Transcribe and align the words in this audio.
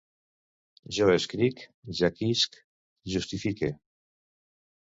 Jo 0.97 1.09
escric, 1.15 1.61
jaquisc, 1.99 2.57
justifique 3.17 3.71